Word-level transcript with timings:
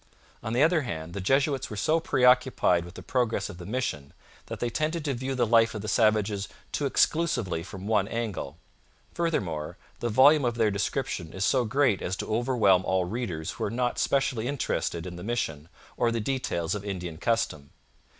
On 0.41 0.53
the 0.53 0.63
other 0.63 0.81
hand, 0.81 1.13
the 1.13 1.21
Jesuits 1.21 1.69
were 1.69 1.77
so 1.77 1.99
preoccupied 1.99 2.85
with 2.85 2.95
the 2.95 3.03
progress 3.03 3.49
of 3.51 3.59
the 3.59 3.67
mission 3.67 4.13
that 4.47 4.59
they 4.59 4.71
tended 4.71 5.05
to 5.05 5.13
view 5.13 5.35
the 5.35 5.45
life 5.45 5.75
of 5.75 5.83
the 5.83 5.87
savages 5.87 6.47
too 6.71 6.87
exclusively 6.87 7.61
from 7.61 7.85
one 7.85 8.07
angle. 8.07 8.57
Furthermore, 9.13 9.77
the 9.99 10.09
volume 10.09 10.43
of 10.43 10.55
their 10.55 10.71
description 10.71 11.31
is 11.33 11.45
so 11.45 11.65
great 11.65 12.01
as 12.01 12.15
to 12.15 12.33
overwhelm 12.33 12.83
all 12.83 13.05
readers 13.05 13.51
who 13.51 13.63
are 13.63 13.69
not 13.69 13.99
specially 13.99 14.47
interested 14.47 15.05
in 15.05 15.17
the 15.17 15.23
mission 15.23 15.69
or 15.97 16.11
the 16.11 16.19
details 16.19 16.73
of 16.73 16.83
Indian 16.83 17.17
custom. 17.17 17.69